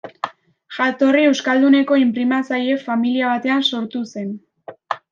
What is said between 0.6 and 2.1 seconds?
Jatorri euskalduneko